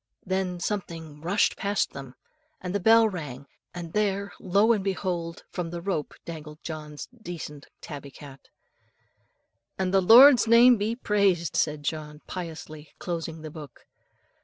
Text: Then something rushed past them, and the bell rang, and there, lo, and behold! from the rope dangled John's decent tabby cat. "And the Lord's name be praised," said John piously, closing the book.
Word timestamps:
Then 0.25 0.59
something 0.59 1.21
rushed 1.21 1.55
past 1.55 1.91
them, 1.91 2.15
and 2.59 2.73
the 2.73 2.79
bell 2.79 3.07
rang, 3.07 3.45
and 3.71 3.93
there, 3.93 4.33
lo, 4.39 4.71
and 4.73 4.83
behold! 4.83 5.43
from 5.51 5.69
the 5.69 5.79
rope 5.79 6.15
dangled 6.25 6.63
John's 6.63 7.07
decent 7.21 7.67
tabby 7.81 8.09
cat. 8.09 8.47
"And 9.77 9.93
the 9.93 10.01
Lord's 10.01 10.47
name 10.47 10.77
be 10.77 10.95
praised," 10.95 11.55
said 11.55 11.83
John 11.83 12.21
piously, 12.25 12.95
closing 12.97 13.43
the 13.43 13.51
book. 13.51 13.85